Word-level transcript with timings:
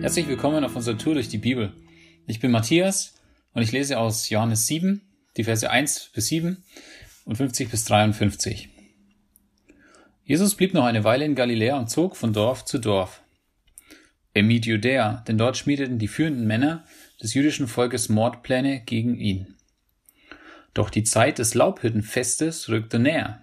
Herzlich 0.00 0.28
willkommen 0.28 0.62
auf 0.62 0.76
unserer 0.76 0.96
Tour 0.96 1.14
durch 1.14 1.28
die 1.28 1.38
Bibel. 1.38 1.72
Ich 2.28 2.38
bin 2.38 2.52
Matthias 2.52 3.14
und 3.52 3.62
ich 3.62 3.72
lese 3.72 3.98
aus 3.98 4.30
Johannes 4.30 4.68
7, 4.68 5.02
die 5.36 5.42
Verse 5.42 5.68
1 5.68 6.12
bis 6.14 6.28
7 6.28 6.62
und 7.24 7.36
50 7.36 7.68
bis 7.68 7.84
53. 7.84 8.68
Jesus 10.24 10.54
blieb 10.54 10.72
noch 10.72 10.84
eine 10.84 11.02
Weile 11.02 11.24
in 11.24 11.34
Galiläa 11.34 11.76
und 11.76 11.90
zog 11.90 12.16
von 12.16 12.32
Dorf 12.32 12.64
zu 12.64 12.78
Dorf. 12.78 13.22
Er 14.34 14.44
mied 14.44 14.66
Judäa, 14.66 15.24
denn 15.26 15.36
dort 15.36 15.56
schmiedeten 15.56 15.98
die 15.98 16.06
führenden 16.06 16.46
Männer 16.46 16.84
des 17.20 17.34
jüdischen 17.34 17.66
Volkes 17.66 18.08
Mordpläne 18.08 18.82
gegen 18.86 19.16
ihn. 19.18 19.56
Doch 20.74 20.90
die 20.90 21.02
Zeit 21.02 21.40
des 21.40 21.54
Laubhüttenfestes 21.54 22.68
rückte 22.68 23.00
näher, 23.00 23.42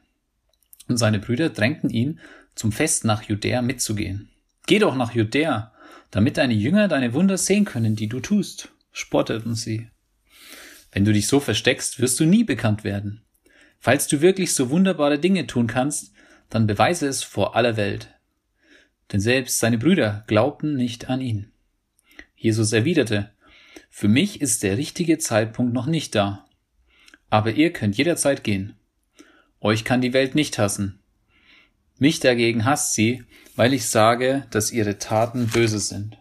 und 0.87 0.95
seine 0.95 1.19
Brüder 1.19 1.49
drängten 1.49 1.89
ihn, 1.89 2.21
zum 2.55 2.71
Fest 2.71 3.03
nach 3.03 3.23
Judäa 3.23 3.61
mitzugehen. 3.61 4.29
Geh 4.67 4.79
doch 4.79 4.95
nach 4.95 5.13
Judäa, 5.13 5.73
damit 6.11 6.37
deine 6.37 6.53
Jünger 6.53 6.87
deine 6.87 7.13
Wunder 7.13 7.37
sehen 7.37 7.65
können, 7.65 7.95
die 7.95 8.07
du 8.07 8.19
tust, 8.19 8.71
spotteten 8.91 9.55
sie. 9.55 9.89
Wenn 10.91 11.05
du 11.05 11.11
dich 11.11 11.27
so 11.27 11.39
versteckst, 11.39 11.99
wirst 11.99 12.19
du 12.19 12.25
nie 12.25 12.43
bekannt 12.43 12.83
werden. 12.83 13.21
Falls 13.79 14.07
du 14.07 14.21
wirklich 14.21 14.53
so 14.53 14.69
wunderbare 14.69 15.19
Dinge 15.19 15.45
tun 15.45 15.67
kannst, 15.67 16.13
dann 16.49 16.67
beweise 16.67 17.07
es 17.07 17.23
vor 17.23 17.55
aller 17.55 17.75
Welt. 17.77 18.15
Denn 19.11 19.19
selbst 19.19 19.59
seine 19.59 19.77
Brüder 19.77 20.23
glaubten 20.27 20.75
nicht 20.75 21.09
an 21.09 21.21
ihn. 21.21 21.51
Jesus 22.35 22.71
erwiderte, 22.71 23.31
Für 23.89 24.07
mich 24.07 24.41
ist 24.41 24.63
der 24.63 24.77
richtige 24.77 25.17
Zeitpunkt 25.17 25.73
noch 25.73 25.85
nicht 25.85 26.15
da. 26.15 26.45
Aber 27.29 27.51
ihr 27.51 27.73
könnt 27.73 27.97
jederzeit 27.97 28.43
gehen. 28.43 28.75
Euch 29.59 29.83
kann 29.83 30.01
die 30.01 30.13
Welt 30.13 30.35
nicht 30.35 30.57
hassen. 30.57 30.99
Mich 31.97 32.19
dagegen 32.19 32.65
hasst 32.65 32.93
sie, 32.93 33.23
weil 33.55 33.73
ich 33.73 33.87
sage, 33.87 34.45
dass 34.51 34.71
ihre 34.71 34.97
Taten 34.97 35.47
böse 35.47 35.79
sind. 35.79 36.17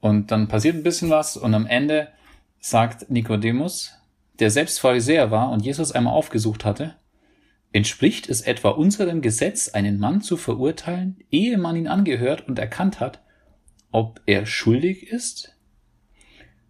Und 0.00 0.30
dann 0.30 0.46
passiert 0.46 0.76
ein 0.76 0.84
bisschen 0.84 1.10
was 1.10 1.36
und 1.36 1.52
am 1.54 1.66
Ende 1.66 2.08
sagt 2.60 3.10
Nikodemus, 3.10 3.92
der 4.38 4.50
selbst 4.50 4.78
Pharisäer 4.80 5.30
war 5.30 5.50
und 5.50 5.64
Jesus 5.64 5.92
einmal 5.92 6.14
aufgesucht 6.14 6.64
hatte, 6.64 6.96
entspricht 7.72 8.28
es 8.28 8.40
etwa 8.42 8.70
unserem 8.70 9.20
Gesetz, 9.20 9.68
einen 9.68 9.98
Mann 9.98 10.20
zu 10.20 10.36
verurteilen, 10.36 11.18
ehe 11.30 11.58
man 11.58 11.76
ihn 11.76 11.88
angehört 11.88 12.46
und 12.46 12.58
erkannt 12.58 13.00
hat, 13.00 13.22
ob 13.90 14.20
er 14.26 14.46
schuldig 14.46 15.08
ist? 15.08 15.56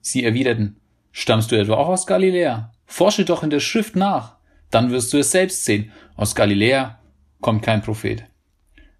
Sie 0.00 0.24
erwiderten, 0.24 0.80
stammst 1.12 1.50
du 1.52 1.56
etwa 1.56 1.74
auch 1.74 1.88
aus 1.88 2.06
Galiläa? 2.06 2.72
Forsche 2.86 3.24
doch 3.24 3.42
in 3.42 3.50
der 3.50 3.60
Schrift 3.60 3.96
nach, 3.96 4.35
dann 4.70 4.90
wirst 4.90 5.12
du 5.12 5.18
es 5.18 5.30
selbst 5.30 5.64
sehen. 5.64 5.92
Aus 6.16 6.34
Galiläa 6.34 6.98
kommt 7.40 7.62
kein 7.62 7.82
Prophet. 7.82 8.24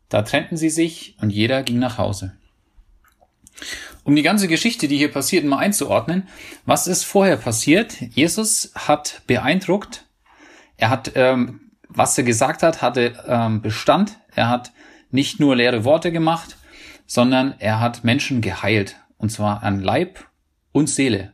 Da 0.08 0.22
trennten 0.22 0.56
sie 0.56 0.70
sich 0.70 1.16
und 1.20 1.30
jeder 1.30 1.62
ging 1.62 1.78
nach 1.78 1.98
Hause. 1.98 2.36
Um 4.04 4.14
die 4.14 4.22
ganze 4.22 4.46
Geschichte, 4.46 4.86
die 4.86 4.98
hier 4.98 5.10
passiert, 5.10 5.44
mal 5.44 5.58
einzuordnen, 5.58 6.28
was 6.64 6.86
ist 6.86 7.04
vorher 7.04 7.36
passiert? 7.36 8.00
Jesus 8.00 8.70
hat 8.74 9.22
beeindruckt, 9.26 10.04
er 10.76 10.90
hat, 10.90 11.12
ähm, 11.14 11.72
was 11.88 12.16
er 12.16 12.24
gesagt 12.24 12.62
hat, 12.62 12.82
hatte 12.82 13.24
ähm, 13.26 13.62
Bestand, 13.62 14.18
er 14.34 14.48
hat 14.48 14.72
nicht 15.10 15.40
nur 15.40 15.56
leere 15.56 15.84
Worte 15.84 16.12
gemacht, 16.12 16.56
sondern 17.06 17.54
er 17.58 17.80
hat 17.80 18.04
Menschen 18.04 18.40
geheilt, 18.40 18.96
und 19.16 19.30
zwar 19.30 19.62
an 19.62 19.80
Leib 19.80 20.24
und 20.72 20.88
Seele. 20.88 21.32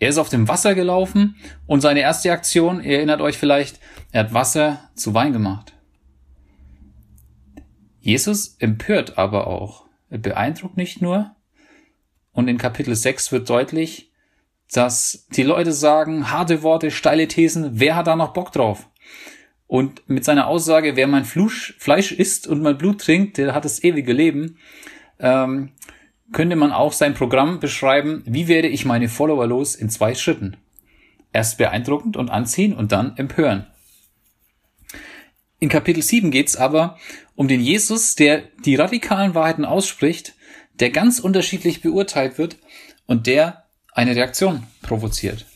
Er 0.00 0.08
ist 0.08 0.18
auf 0.18 0.30
dem 0.30 0.48
Wasser 0.48 0.74
gelaufen 0.74 1.36
und 1.66 1.82
seine 1.82 2.00
erste 2.00 2.32
Aktion, 2.32 2.82
ihr 2.82 2.96
erinnert 2.96 3.20
euch 3.20 3.36
vielleicht, 3.36 3.78
er 4.12 4.24
hat 4.24 4.34
Wasser 4.34 4.90
zu 4.94 5.12
Wein 5.14 5.34
gemacht. 5.34 5.74
Jesus 8.00 8.56
empört 8.58 9.18
aber 9.18 9.46
auch. 9.46 9.84
Er 10.08 10.18
beeindruckt 10.18 10.78
nicht 10.78 11.02
nur. 11.02 11.36
Und 12.32 12.48
in 12.48 12.56
Kapitel 12.56 12.94
6 12.94 13.30
wird 13.30 13.50
deutlich, 13.50 14.10
dass 14.72 15.26
die 15.36 15.42
Leute 15.42 15.72
sagen, 15.72 16.30
harte 16.30 16.62
Worte, 16.62 16.90
steile 16.90 17.28
Thesen, 17.28 17.72
wer 17.74 17.94
hat 17.94 18.06
da 18.06 18.16
noch 18.16 18.32
Bock 18.32 18.52
drauf? 18.52 18.88
Und 19.66 20.08
mit 20.08 20.24
seiner 20.24 20.46
Aussage, 20.46 20.96
wer 20.96 21.08
mein 21.08 21.26
Flusch, 21.26 21.76
Fleisch 21.78 22.10
isst 22.10 22.46
und 22.46 22.62
mein 22.62 22.78
Blut 22.78 23.02
trinkt, 23.02 23.36
der 23.36 23.52
hat 23.52 23.66
das 23.66 23.84
ewige 23.84 24.14
Leben, 24.14 24.56
ähm, 25.18 25.72
könnte 26.32 26.56
man 26.56 26.72
auch 26.72 26.92
sein 26.92 27.14
Programm 27.14 27.60
beschreiben, 27.60 28.22
wie 28.26 28.48
werde 28.48 28.68
ich 28.68 28.84
meine 28.84 29.08
Follower 29.08 29.46
los 29.46 29.74
in 29.74 29.90
zwei 29.90 30.14
Schritten. 30.14 30.56
Erst 31.32 31.58
beeindruckend 31.58 32.16
und 32.16 32.30
anziehen 32.30 32.74
und 32.74 32.92
dann 32.92 33.16
empören. 33.16 33.66
In 35.58 35.68
Kapitel 35.68 36.02
7 36.02 36.30
geht's 36.30 36.56
aber 36.56 36.98
um 37.36 37.48
den 37.48 37.60
Jesus, 37.60 38.14
der 38.14 38.42
die 38.64 38.76
radikalen 38.76 39.34
Wahrheiten 39.34 39.64
ausspricht, 39.64 40.34
der 40.74 40.90
ganz 40.90 41.18
unterschiedlich 41.18 41.82
beurteilt 41.82 42.38
wird 42.38 42.56
und 43.06 43.26
der 43.26 43.64
eine 43.92 44.16
Reaktion 44.16 44.66
provoziert. 44.82 45.46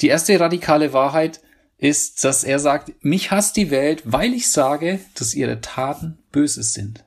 Die 0.00 0.08
erste 0.08 0.38
radikale 0.38 0.92
Wahrheit 0.92 1.40
ist, 1.78 2.24
dass 2.24 2.44
er 2.44 2.58
sagt, 2.58 2.92
mich 3.02 3.30
hasst 3.30 3.56
die 3.56 3.70
Welt, 3.70 4.02
weil 4.04 4.34
ich 4.34 4.50
sage, 4.50 5.00
dass 5.14 5.34
ihre 5.34 5.60
Taten 5.60 6.18
Böses 6.30 6.74
sind. 6.74 7.04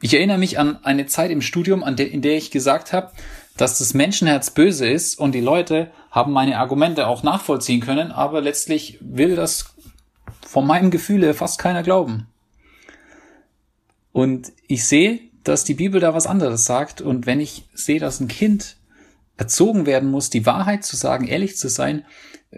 Ich 0.00 0.14
erinnere 0.14 0.38
mich 0.38 0.58
an 0.58 0.84
eine 0.84 1.06
Zeit 1.06 1.30
im 1.30 1.42
Studium, 1.42 1.82
an 1.84 1.96
der, 1.96 2.10
in 2.10 2.22
der 2.22 2.36
ich 2.36 2.50
gesagt 2.50 2.92
habe, 2.92 3.12
dass 3.56 3.78
das 3.78 3.94
Menschenherz 3.94 4.50
böse 4.50 4.86
ist 4.86 5.18
und 5.18 5.32
die 5.32 5.40
Leute 5.40 5.90
haben 6.10 6.32
meine 6.32 6.58
Argumente 6.58 7.06
auch 7.06 7.22
nachvollziehen 7.22 7.80
können, 7.80 8.12
aber 8.12 8.40
letztlich 8.40 8.98
will 9.00 9.34
das 9.34 9.74
von 10.46 10.66
meinem 10.66 10.90
Gefühle 10.90 11.34
fast 11.34 11.58
keiner 11.58 11.82
glauben. 11.82 12.26
Und 14.12 14.52
ich 14.66 14.86
sehe, 14.86 15.20
dass 15.44 15.64
die 15.64 15.74
Bibel 15.74 16.00
da 16.00 16.14
was 16.14 16.26
anderes 16.26 16.64
sagt 16.64 17.00
und 17.00 17.26
wenn 17.26 17.40
ich 17.40 17.68
sehe, 17.72 18.00
dass 18.00 18.20
ein 18.20 18.28
Kind 18.28 18.76
erzogen 19.36 19.86
werden 19.86 20.10
muss, 20.10 20.30
die 20.30 20.46
Wahrheit 20.46 20.84
zu 20.84 20.96
sagen, 20.96 21.26
ehrlich 21.26 21.56
zu 21.56 21.68
sein, 21.68 22.04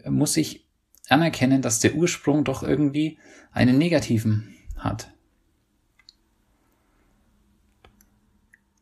muss 0.07 0.37
ich 0.37 0.67
anerkennen, 1.09 1.63
dass 1.63 1.81
der 1.81 1.95
Ursprung 1.95 2.45
doch 2.45 2.63
irgendwie 2.63 3.19
einen 3.53 3.79
negativen 3.79 4.55
hat. 4.77 5.11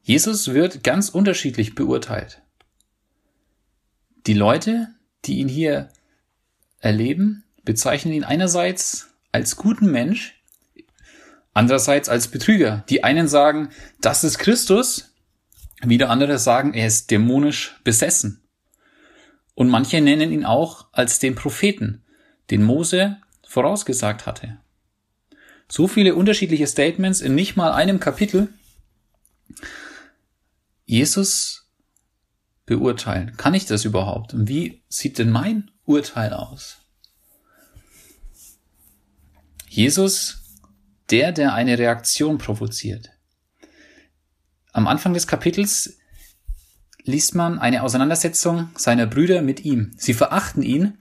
Jesus 0.07 0.55
wird 0.55 0.85
ganz 0.85 1.09
unterschiedlich 1.09 1.75
beurteilt. 1.75 2.41
Die 4.29 4.35
Leute, 4.35 4.87
die 5.25 5.39
ihn 5.39 5.49
hier 5.49 5.89
erleben, 6.79 7.43
bezeichnen 7.65 8.15
ihn 8.15 8.23
einerseits 8.23 9.09
als 9.33 9.57
guten 9.57 9.91
Mensch, 9.91 10.41
andererseits 11.55 12.09
als 12.09 12.29
Betrüger. 12.29 12.85
Die 12.89 13.03
einen 13.03 13.27
sagen, 13.27 13.71
das 14.01 14.23
ist 14.23 14.39
Christus, 14.39 15.13
wieder 15.83 16.09
andere 16.09 16.39
sagen, 16.39 16.73
er 16.73 16.87
ist 16.87 17.11
dämonisch 17.11 17.75
besessen. 17.83 18.45
Und 19.57 19.71
manche 19.71 20.01
nennen 20.01 20.31
ihn 20.31 20.45
auch 20.45 20.87
als 20.93 21.19
den 21.19 21.35
Propheten, 21.35 22.05
den 22.51 22.63
Mose 22.63 23.17
vorausgesagt 23.45 24.25
hatte. 24.25 24.59
So 25.69 25.89
viele 25.89 26.15
unterschiedliche 26.15 26.69
Statements 26.69 27.21
in 27.21 27.35
nicht 27.35 27.57
mal 27.57 27.73
einem 27.73 27.99
Kapitel. 27.99 28.51
Jesus 30.87 31.69
beurteilen? 32.65 33.37
Kann 33.37 33.55
ich 33.55 33.67
das 33.67 33.85
überhaupt? 33.85 34.33
Und 34.33 34.49
wie 34.49 34.83
sieht 34.89 35.19
denn 35.19 35.31
mein 35.31 35.71
Urteil 35.85 36.33
aus? 36.33 36.79
Jesus, 39.69 40.57
der, 41.11 41.33
der 41.33 41.53
eine 41.53 41.79
Reaktion 41.79 42.39
provoziert. 42.39 43.11
Am 44.73 44.87
Anfang 44.87 45.13
des 45.13 45.27
Kapitels 45.27 45.99
liest 47.03 47.35
man 47.35 47.59
eine 47.59 47.83
Auseinandersetzung 47.83 48.71
seiner 48.77 49.07
Brüder 49.07 49.43
mit 49.43 49.65
ihm. 49.65 49.93
Sie 49.97 50.15
verachten 50.15 50.63
ihn 50.63 50.99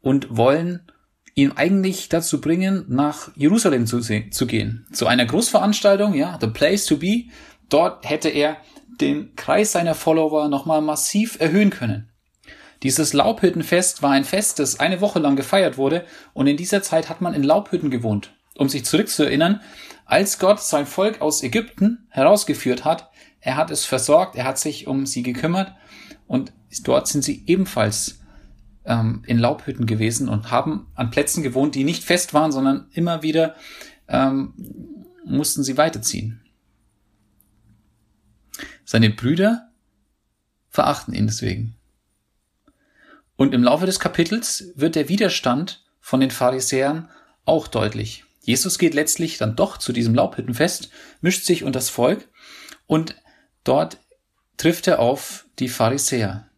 und 0.00 0.36
wollen 0.36 0.90
ihn 1.34 1.52
eigentlich 1.52 2.08
dazu 2.08 2.40
bringen, 2.40 2.84
nach 2.88 3.34
Jerusalem 3.36 3.86
zu, 3.86 4.00
zu 4.00 4.46
gehen. 4.46 4.86
Zu 4.92 5.06
einer 5.06 5.26
Großveranstaltung, 5.26 6.14
ja, 6.14 6.38
the 6.40 6.46
place 6.48 6.86
to 6.86 6.96
be. 6.96 7.24
Dort 7.68 8.08
hätte 8.08 8.28
er 8.28 8.56
den 9.00 9.34
Kreis 9.36 9.72
seiner 9.72 9.94
Follower 9.94 10.48
nochmal 10.48 10.80
massiv 10.80 11.38
erhöhen 11.40 11.70
können. 11.70 12.10
Dieses 12.82 13.12
Laubhüttenfest 13.12 14.02
war 14.02 14.12
ein 14.12 14.24
Fest, 14.24 14.58
das 14.58 14.80
eine 14.80 15.00
Woche 15.00 15.18
lang 15.18 15.36
gefeiert 15.36 15.76
wurde 15.76 16.04
und 16.32 16.46
in 16.46 16.56
dieser 16.56 16.82
Zeit 16.82 17.08
hat 17.08 17.20
man 17.20 17.34
in 17.34 17.42
Laubhütten 17.42 17.90
gewohnt. 17.90 18.32
Um 18.56 18.68
sich 18.68 18.84
zurückzuerinnern, 18.84 19.60
als 20.06 20.38
Gott 20.38 20.60
sein 20.60 20.86
Volk 20.86 21.20
aus 21.20 21.42
Ägypten 21.42 22.06
herausgeführt 22.10 22.84
hat, 22.84 23.10
er 23.40 23.56
hat 23.56 23.70
es 23.70 23.84
versorgt, 23.84 24.36
er 24.36 24.44
hat 24.44 24.58
sich 24.58 24.86
um 24.86 25.06
sie 25.06 25.22
gekümmert 25.22 25.72
und 26.26 26.52
dort 26.84 27.06
sind 27.06 27.22
sie 27.22 27.44
ebenfalls 27.46 28.20
ähm, 28.84 29.22
in 29.26 29.38
Laubhütten 29.38 29.86
gewesen 29.86 30.28
und 30.28 30.50
haben 30.50 30.88
an 30.94 31.10
Plätzen 31.10 31.42
gewohnt, 31.42 31.74
die 31.74 31.84
nicht 31.84 32.04
fest 32.04 32.34
waren, 32.34 32.52
sondern 32.52 32.88
immer 32.92 33.22
wieder 33.22 33.54
ähm, 34.08 34.54
mussten 35.24 35.62
sie 35.62 35.76
weiterziehen. 35.76 36.39
Seine 38.90 39.10
Brüder 39.10 39.70
verachten 40.68 41.14
ihn 41.14 41.28
deswegen. 41.28 41.76
Und 43.36 43.54
im 43.54 43.62
Laufe 43.62 43.86
des 43.86 44.00
Kapitels 44.00 44.72
wird 44.74 44.96
der 44.96 45.08
Widerstand 45.08 45.84
von 46.00 46.18
den 46.18 46.32
Pharisäern 46.32 47.08
auch 47.44 47.68
deutlich. 47.68 48.24
Jesus 48.40 48.80
geht 48.80 48.94
letztlich 48.94 49.38
dann 49.38 49.54
doch 49.54 49.78
zu 49.78 49.92
diesem 49.92 50.16
Laubhüttenfest, 50.16 50.90
mischt 51.20 51.44
sich 51.44 51.62
unter 51.62 51.78
das 51.78 51.88
Volk 51.88 52.28
und 52.88 53.14
dort 53.62 53.98
trifft 54.56 54.88
er 54.88 54.98
auf 54.98 55.46
die 55.60 55.68
Pharisäer, 55.68 56.48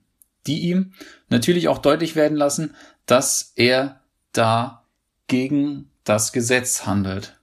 die 0.47 0.61
ihm 0.61 0.95
natürlich 1.29 1.69
auch 1.69 1.77
deutlich 1.77 2.17
werden 2.17 2.39
lassen, 2.39 2.75
dass 3.05 3.53
er 3.57 4.01
da 4.33 4.87
gegen 5.27 5.91
das 6.05 6.33
Gesetz 6.33 6.87
handelt. 6.87 7.39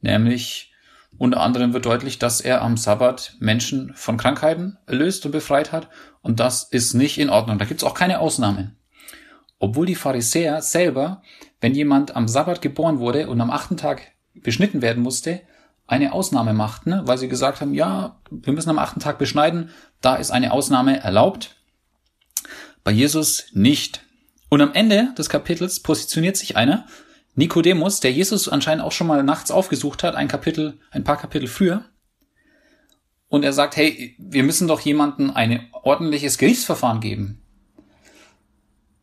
Nämlich 0.00 0.69
unter 1.18 1.40
anderem 1.40 1.72
wird 1.72 1.86
deutlich, 1.86 2.18
dass 2.18 2.40
er 2.40 2.62
am 2.62 2.76
Sabbat 2.76 3.36
Menschen 3.40 3.92
von 3.94 4.16
Krankheiten 4.16 4.78
erlöst 4.86 5.26
und 5.26 5.32
befreit 5.32 5.72
hat 5.72 5.88
und 6.22 6.40
das 6.40 6.64
ist 6.64 6.94
nicht 6.94 7.18
in 7.18 7.30
Ordnung. 7.30 7.58
Da 7.58 7.64
gibt 7.64 7.82
es 7.82 7.86
auch 7.86 7.94
keine 7.94 8.20
Ausnahmen. 8.20 8.76
Obwohl 9.58 9.86
die 9.86 9.94
Pharisäer 9.94 10.62
selber, 10.62 11.22
wenn 11.60 11.74
jemand 11.74 12.16
am 12.16 12.28
Sabbat 12.28 12.62
geboren 12.62 12.98
wurde 12.98 13.28
und 13.28 13.40
am 13.40 13.50
achten 13.50 13.76
Tag 13.76 14.12
beschnitten 14.34 14.80
werden 14.80 15.02
musste, 15.02 15.42
eine 15.86 16.12
Ausnahme 16.12 16.54
machten, 16.54 17.06
weil 17.06 17.18
sie 17.18 17.28
gesagt 17.28 17.60
haben, 17.60 17.74
ja, 17.74 18.20
wir 18.30 18.52
müssen 18.52 18.70
am 18.70 18.78
achten 18.78 19.00
Tag 19.00 19.18
beschneiden, 19.18 19.70
da 20.00 20.14
ist 20.14 20.30
eine 20.30 20.52
Ausnahme 20.52 21.00
erlaubt. 21.00 21.56
Bei 22.84 22.92
Jesus 22.92 23.46
nicht. 23.52 24.02
Und 24.48 24.62
am 24.62 24.72
Ende 24.72 25.12
des 25.18 25.28
Kapitels 25.28 25.80
positioniert 25.80 26.36
sich 26.36 26.56
einer, 26.56 26.86
Nikodemus, 27.34 28.00
der 28.00 28.12
Jesus 28.12 28.48
anscheinend 28.48 28.84
auch 28.84 28.92
schon 28.92 29.06
mal 29.06 29.22
nachts 29.22 29.50
aufgesucht 29.50 30.02
hat, 30.02 30.14
ein 30.14 30.28
Kapitel, 30.28 30.78
ein 30.90 31.04
paar 31.04 31.16
Kapitel 31.16 31.46
früher. 31.46 31.84
Und 33.28 33.44
er 33.44 33.52
sagt, 33.52 33.76
hey, 33.76 34.16
wir 34.18 34.42
müssen 34.42 34.66
doch 34.66 34.80
jemanden 34.80 35.30
ein 35.30 35.68
ordentliches 35.72 36.36
Gerichtsverfahren 36.38 37.00
geben. 37.00 37.42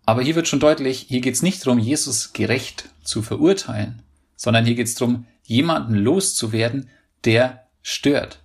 Aber 0.06 0.21
hier 0.21 0.35
wird 0.35 0.47
schon 0.47 0.59
deutlich, 0.59 1.06
hier 1.07 1.21
geht 1.21 1.33
es 1.33 1.44
nicht 1.44 1.65
darum, 1.65 1.79
Jesus 1.79 2.33
gerecht 2.33 2.89
zu 3.03 3.21
verurteilen, 3.21 4.01
sondern 4.35 4.65
hier 4.65 4.75
geht 4.75 4.88
es 4.88 4.95
darum, 4.95 5.25
jemanden 5.44 5.95
loszuwerden, 5.95 6.89
der 7.25 7.68
stört. 7.81 8.44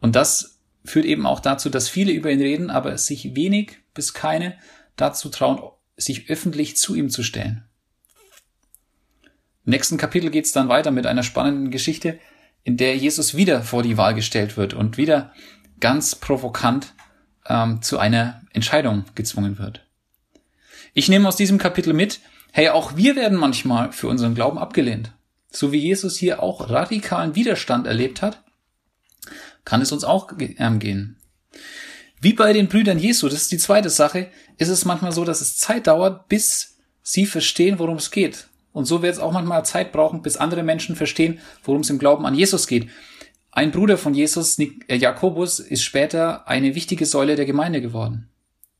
Und 0.00 0.16
das 0.16 0.60
führt 0.84 1.04
eben 1.04 1.26
auch 1.26 1.40
dazu, 1.40 1.70
dass 1.70 1.88
viele 1.88 2.12
über 2.12 2.30
ihn 2.30 2.40
reden, 2.40 2.70
aber 2.70 2.96
sich 2.96 3.34
wenig 3.34 3.78
bis 3.94 4.14
keine 4.14 4.56
dazu 4.96 5.28
trauen, 5.28 5.60
sich 5.96 6.30
öffentlich 6.30 6.76
zu 6.76 6.94
ihm 6.94 7.10
zu 7.10 7.22
stellen. 7.22 7.64
Im 9.70 9.74
nächsten 9.76 9.98
Kapitel 9.98 10.30
geht 10.30 10.46
es 10.46 10.50
dann 10.50 10.68
weiter 10.68 10.90
mit 10.90 11.06
einer 11.06 11.22
spannenden 11.22 11.70
Geschichte, 11.70 12.18
in 12.64 12.76
der 12.76 12.96
Jesus 12.96 13.36
wieder 13.36 13.62
vor 13.62 13.84
die 13.84 13.96
Wahl 13.96 14.16
gestellt 14.16 14.56
wird 14.56 14.74
und 14.74 14.96
wieder 14.96 15.32
ganz 15.78 16.16
provokant 16.16 16.92
ähm, 17.46 17.80
zu 17.80 18.00
einer 18.00 18.42
Entscheidung 18.52 19.04
gezwungen 19.14 19.60
wird. 19.60 19.86
Ich 20.92 21.08
nehme 21.08 21.28
aus 21.28 21.36
diesem 21.36 21.58
Kapitel 21.58 21.92
mit, 21.92 22.18
hey, 22.50 22.70
auch 22.70 22.96
wir 22.96 23.14
werden 23.14 23.38
manchmal 23.38 23.92
für 23.92 24.08
unseren 24.08 24.34
Glauben 24.34 24.58
abgelehnt. 24.58 25.12
So 25.52 25.70
wie 25.70 25.78
Jesus 25.78 26.16
hier 26.16 26.42
auch 26.42 26.68
radikalen 26.68 27.36
Widerstand 27.36 27.86
erlebt 27.86 28.22
hat, 28.22 28.42
kann 29.64 29.82
es 29.82 29.92
uns 29.92 30.02
auch 30.02 30.32
ähm, 30.40 30.80
gehen. 30.80 31.16
Wie 32.20 32.32
bei 32.32 32.52
den 32.52 32.66
Brüdern 32.66 32.98
Jesu, 32.98 33.28
das 33.28 33.42
ist 33.42 33.52
die 33.52 33.58
zweite 33.58 33.88
Sache, 33.88 34.32
ist 34.58 34.68
es 34.68 34.84
manchmal 34.84 35.12
so, 35.12 35.24
dass 35.24 35.40
es 35.40 35.58
Zeit 35.58 35.86
dauert, 35.86 36.26
bis 36.26 36.76
sie 37.04 37.24
verstehen, 37.24 37.78
worum 37.78 37.98
es 37.98 38.10
geht. 38.10 38.49
Und 38.72 38.84
so 38.84 39.02
wird 39.02 39.14
es 39.14 39.20
auch 39.20 39.32
manchmal 39.32 39.64
Zeit 39.64 39.92
brauchen, 39.92 40.22
bis 40.22 40.36
andere 40.36 40.62
Menschen 40.62 40.96
verstehen, 40.96 41.40
worum 41.64 41.80
es 41.80 41.90
im 41.90 41.98
Glauben 41.98 42.26
an 42.26 42.34
Jesus 42.34 42.66
geht. 42.66 42.88
Ein 43.52 43.72
Bruder 43.72 43.98
von 43.98 44.14
Jesus, 44.14 44.58
äh, 44.58 44.96
Jakobus, 44.96 45.58
ist 45.58 45.82
später 45.82 46.46
eine 46.46 46.74
wichtige 46.74 47.04
Säule 47.04 47.34
der 47.34 47.46
Gemeinde 47.46 47.80
geworden. 47.80 48.28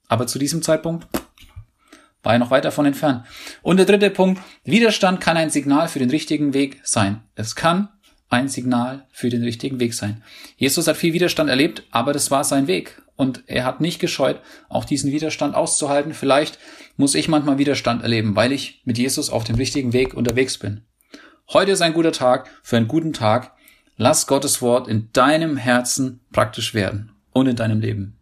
Aber 0.07 0.27
zu 0.27 0.39
diesem 0.39 0.63
Zeitpunkt 0.63 1.09
war 2.23 2.35
er 2.35 2.39
noch 2.39 2.51
weit 2.51 2.65
davon 2.65 2.87
entfernt. 2.87 3.25
Und 3.63 3.79
der 3.79 3.87
dritte 3.87 4.11
Punkt, 4.11 4.41
Widerstand 4.65 5.21
kann 5.21 5.37
ein 5.37 5.51
Signal 5.51 5.89
für 5.89 5.99
den 5.99 6.11
richtigen 6.11 6.55
Weg 6.55 6.81
sein. 6.85 7.23
Es 7.35 7.57
kann 7.57 7.89
ein 8.29 8.49
Signal 8.49 9.07
für 9.11 9.29
den 9.29 9.43
richtigen 9.43 9.81
Weg 9.81 9.95
sein. 9.95 10.23
Jesus 10.57 10.87
hat 10.87 10.97
viel 10.97 11.13
Widerstand 11.13 11.51
erlebt, 11.51 11.85
aber 11.91 12.13
das 12.13 12.31
war 12.31 12.45
sein 12.45 12.67
Weg. 12.69 13.03
Und 13.21 13.45
er 13.49 13.67
hat 13.67 13.83
nicht 13.83 13.99
gescheut, 13.99 14.41
auch 14.71 14.87
diesen 14.87 15.13
Widerstand 15.13 15.55
auszuhalten. 15.55 16.15
Vielleicht 16.15 16.59
muss 16.97 17.15
ich 17.15 17.29
manchmal 17.29 17.59
Widerstand 17.59 18.03
erleben, 18.03 18.35
weil 18.35 18.51
ich 18.51 18.81
mit 18.87 18.97
Jesus 18.97 19.29
auf 19.29 19.45
dem 19.45 19.57
richtigen 19.57 19.93
Weg 19.93 20.15
unterwegs 20.15 20.57
bin. 20.57 20.87
Heute 21.53 21.73
ist 21.73 21.83
ein 21.83 21.93
guter 21.93 22.13
Tag 22.13 22.49
für 22.63 22.79
einen 22.79 22.89
guten 22.89 23.13
Tag. 23.13 23.53
Lass 23.99 24.27
Gottes 24.27 24.63
Wort 24.63 24.89
in 24.89 25.11
deinem 25.13 25.59
Herzen 25.59 26.21
praktisch 26.33 26.73
werden 26.73 27.13
und 27.33 27.47
in 27.47 27.57
deinem 27.57 27.81
Leben. 27.81 28.17